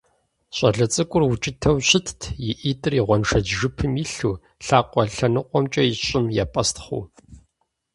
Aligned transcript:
ЩӀалэ 0.55 0.85
цӀыкӀур 0.93 1.23
укӀытэу 1.25 1.77
щытт, 1.87 2.21
и 2.47 2.49
ӀитӀыр 2.61 2.93
и 2.99 3.01
гъуэншэдж 3.07 3.49
жыпым 3.59 3.93
илъу, 4.03 4.35
лъакъуэ 4.65 5.03
лъэныкъуэмкӀэ 5.13 5.83
щӀым 6.05 6.25
епӀэстхъыу. 6.43 7.03